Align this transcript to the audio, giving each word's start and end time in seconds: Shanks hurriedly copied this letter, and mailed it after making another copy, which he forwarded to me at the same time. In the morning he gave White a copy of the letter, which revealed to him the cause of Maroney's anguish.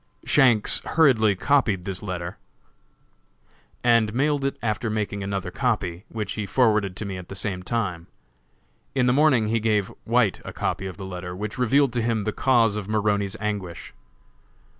Shanks 0.25 0.79
hurriedly 0.83 1.35
copied 1.35 1.85
this 1.85 2.01
letter, 2.01 2.39
and 3.83 4.11
mailed 4.15 4.43
it 4.43 4.57
after 4.59 4.89
making 4.89 5.21
another 5.21 5.51
copy, 5.51 6.05
which 6.09 6.31
he 6.33 6.47
forwarded 6.47 6.95
to 6.95 7.05
me 7.05 7.17
at 7.19 7.29
the 7.29 7.35
same 7.35 7.61
time. 7.61 8.07
In 8.95 9.05
the 9.05 9.13
morning 9.13 9.49
he 9.49 9.59
gave 9.59 9.93
White 10.05 10.41
a 10.43 10.53
copy 10.53 10.87
of 10.87 10.97
the 10.97 11.05
letter, 11.05 11.35
which 11.35 11.59
revealed 11.59 11.93
to 11.93 12.01
him 12.01 12.23
the 12.23 12.31
cause 12.33 12.77
of 12.77 12.89
Maroney's 12.89 13.35
anguish. 13.39 13.93